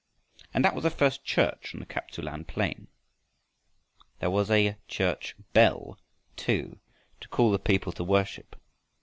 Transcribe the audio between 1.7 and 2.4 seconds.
on the Kap tsu